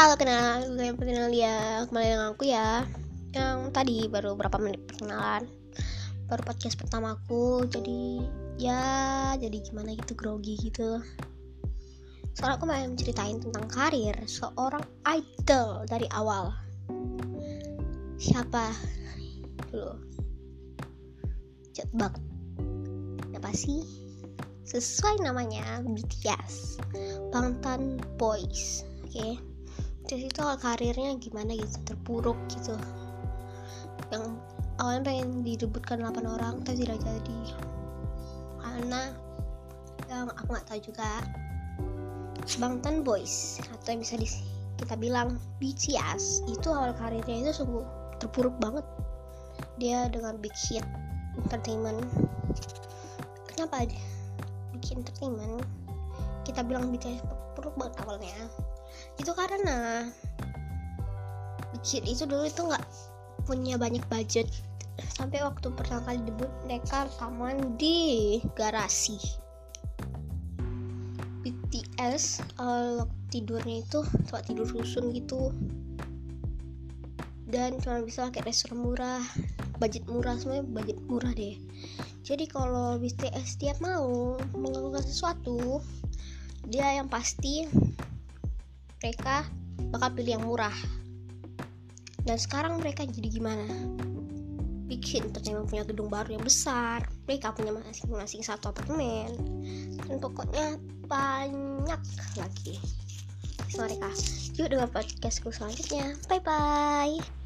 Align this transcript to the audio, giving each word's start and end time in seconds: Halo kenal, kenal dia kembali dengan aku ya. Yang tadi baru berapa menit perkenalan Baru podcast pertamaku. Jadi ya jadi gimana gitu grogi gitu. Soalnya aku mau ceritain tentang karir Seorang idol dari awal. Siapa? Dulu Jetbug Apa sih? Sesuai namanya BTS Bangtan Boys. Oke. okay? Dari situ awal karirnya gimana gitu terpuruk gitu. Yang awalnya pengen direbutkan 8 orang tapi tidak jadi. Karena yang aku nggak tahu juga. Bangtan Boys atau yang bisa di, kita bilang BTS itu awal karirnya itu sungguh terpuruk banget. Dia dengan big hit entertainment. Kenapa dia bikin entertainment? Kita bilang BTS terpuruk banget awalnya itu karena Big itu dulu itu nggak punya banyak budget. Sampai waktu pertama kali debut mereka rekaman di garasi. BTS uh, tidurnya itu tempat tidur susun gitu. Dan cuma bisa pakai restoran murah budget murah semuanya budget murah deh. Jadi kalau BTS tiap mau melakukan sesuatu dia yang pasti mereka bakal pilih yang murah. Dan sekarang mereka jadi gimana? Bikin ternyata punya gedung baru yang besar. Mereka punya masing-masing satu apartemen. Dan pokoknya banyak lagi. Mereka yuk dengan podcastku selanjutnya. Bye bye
Halo 0.00 0.16
kenal, 0.16 0.64
kenal 0.96 1.28
dia 1.28 1.84
kembali 1.84 2.08
dengan 2.08 2.32
aku 2.32 2.48
ya. 2.48 2.88
Yang 3.36 3.68
tadi 3.68 4.08
baru 4.08 4.32
berapa 4.32 4.56
menit 4.56 4.88
perkenalan 4.88 5.44
Baru 6.24 6.40
podcast 6.40 6.80
pertamaku. 6.80 7.68
Jadi 7.68 8.24
ya 8.56 8.80
jadi 9.36 9.60
gimana 9.60 9.92
gitu 9.92 10.16
grogi 10.16 10.56
gitu. 10.56 11.04
Soalnya 12.32 12.56
aku 12.56 12.64
mau 12.64 12.80
ceritain 12.96 13.44
tentang 13.44 13.68
karir 13.68 14.16
Seorang 14.24 14.80
idol 15.04 15.84
dari 15.84 16.08
awal. 16.16 16.48
Siapa? 18.16 18.72
Dulu 19.68 19.92
Jetbug 21.76 22.16
Apa 23.36 23.52
sih? 23.52 23.84
Sesuai 24.64 25.20
namanya 25.20 25.84
BTS 25.84 26.80
Bangtan 27.28 28.00
Boys. 28.16 28.88
Oke. 29.04 29.12
okay? 29.36 29.49
Dari 30.10 30.26
situ 30.26 30.42
awal 30.42 30.58
karirnya 30.58 31.14
gimana 31.22 31.54
gitu 31.54 31.78
terpuruk 31.86 32.34
gitu. 32.50 32.74
Yang 34.10 34.34
awalnya 34.82 35.06
pengen 35.06 35.46
direbutkan 35.46 36.02
8 36.02 36.26
orang 36.26 36.58
tapi 36.66 36.82
tidak 36.82 36.98
jadi. 36.98 37.40
Karena 38.58 39.14
yang 40.10 40.26
aku 40.34 40.50
nggak 40.50 40.66
tahu 40.66 40.80
juga. 40.82 41.22
Bangtan 42.58 43.06
Boys 43.06 43.62
atau 43.62 43.94
yang 43.94 44.02
bisa 44.02 44.18
di, 44.18 44.26
kita 44.82 44.98
bilang 44.98 45.38
BTS 45.62 46.50
itu 46.50 46.66
awal 46.74 46.90
karirnya 46.98 47.46
itu 47.46 47.62
sungguh 47.62 47.86
terpuruk 48.18 48.58
banget. 48.58 48.82
Dia 49.78 50.10
dengan 50.10 50.34
big 50.42 50.50
hit 50.66 50.82
entertainment. 51.38 52.02
Kenapa 53.54 53.86
dia 53.86 54.02
bikin 54.74 55.06
entertainment? 55.06 55.62
Kita 56.42 56.66
bilang 56.66 56.90
BTS 56.90 57.22
terpuruk 57.22 57.78
banget 57.78 57.94
awalnya 58.02 58.50
itu 59.18 59.32
karena 59.36 60.08
Big 61.80 62.04
itu 62.04 62.28
dulu 62.28 62.44
itu 62.44 62.60
nggak 62.60 62.84
punya 63.48 63.80
banyak 63.80 64.04
budget. 64.12 64.50
Sampai 65.16 65.40
waktu 65.40 65.72
pertama 65.72 66.12
kali 66.12 66.20
debut 66.28 66.52
mereka 66.68 67.08
rekaman 67.08 67.80
di 67.80 68.36
garasi. 68.52 69.16
BTS 71.40 72.44
uh, 72.60 73.08
tidurnya 73.32 73.80
itu 73.80 74.04
tempat 74.28 74.44
tidur 74.44 74.68
susun 74.68 75.08
gitu. 75.16 75.56
Dan 77.48 77.80
cuma 77.80 78.04
bisa 78.04 78.28
pakai 78.28 78.44
restoran 78.44 78.84
murah 78.84 79.24
budget 79.80 80.04
murah 80.04 80.36
semuanya 80.36 80.68
budget 80.68 80.98
murah 81.08 81.32
deh. 81.32 81.56
Jadi 82.20 82.44
kalau 82.44 83.00
BTS 83.00 83.56
tiap 83.56 83.80
mau 83.80 84.36
melakukan 84.52 85.00
sesuatu 85.00 85.80
dia 86.68 87.00
yang 87.00 87.08
pasti 87.08 87.64
mereka 89.00 89.48
bakal 89.90 90.12
pilih 90.12 90.32
yang 90.38 90.44
murah. 90.44 90.76
Dan 92.24 92.36
sekarang 92.36 92.78
mereka 92.78 93.08
jadi 93.08 93.28
gimana? 93.32 93.66
Bikin 94.86 95.32
ternyata 95.32 95.64
punya 95.64 95.84
gedung 95.88 96.12
baru 96.12 96.36
yang 96.36 96.44
besar. 96.44 97.08
Mereka 97.24 97.56
punya 97.56 97.72
masing-masing 97.72 98.44
satu 98.44 98.70
apartemen. 98.70 99.32
Dan 100.04 100.20
pokoknya 100.20 100.76
banyak 101.08 102.02
lagi. 102.36 102.76
Mereka 103.74 104.10
yuk 104.60 104.68
dengan 104.68 104.88
podcastku 104.92 105.48
selanjutnya. 105.48 106.18
Bye 106.28 106.42
bye 106.44 107.39